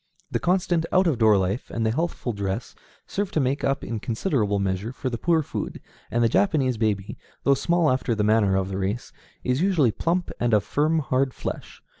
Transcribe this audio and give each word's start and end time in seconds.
The 0.31 0.39
constant 0.39 0.87
out 0.91 1.05
of 1.05 1.19
door 1.19 1.37
life 1.37 1.69
and 1.69 1.85
the 1.85 1.91
healthful 1.91 2.33
dress 2.33 2.73
serve 3.05 3.29
to 3.33 3.39
make 3.39 3.63
up 3.63 3.83
in 3.83 3.99
considerable 3.99 4.57
measure 4.57 4.91
for 4.91 5.11
the 5.11 5.17
poor 5.19 5.43
food, 5.43 5.79
and 6.09 6.23
the 6.23 6.27
Japanese 6.27 6.75
baby, 6.77 7.19
though 7.43 7.53
small 7.53 7.87
after 7.91 8.15
the 8.15 8.23
manner 8.23 8.55
of 8.55 8.69
the 8.69 8.79
race, 8.79 9.13
is 9.43 9.61
usually 9.61 9.91
plump, 9.91 10.31
and 10.39 10.55
of 10.55 10.63
firm, 10.63 10.97
hard 11.01 11.35
flesh. 11.35 11.83